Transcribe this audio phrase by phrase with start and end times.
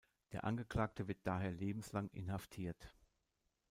[0.31, 2.95] Der Angeklagte wird daher lebenslang inhaftiert.